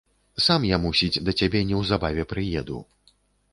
[0.45, 2.83] Сам я, мусіць, да цябе неўзабаве прыеду.